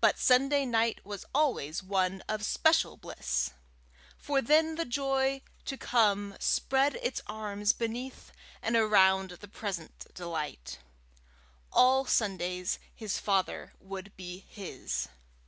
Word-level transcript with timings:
But 0.00 0.18
Saturday 0.18 0.66
night 0.66 1.06
was 1.06 1.24
always 1.32 1.80
one 1.80 2.22
of 2.28 2.44
special 2.44 2.96
bliss; 2.96 3.50
for 4.18 4.42
then 4.42 4.74
the 4.74 4.84
joy 4.84 5.42
to 5.66 5.76
come 5.76 6.36
spread 6.40 6.96
its 6.96 7.20
arms 7.28 7.72
beneath 7.72 8.32
and 8.60 8.74
around 8.74 9.30
the 9.30 9.46
present 9.46 10.12
delight: 10.12 10.80
all 11.72 12.04
Sunday 12.04 12.66
his 12.92 13.20
father 13.20 13.74
would 13.78 14.16
be 14.16 14.40
his. 14.48 15.06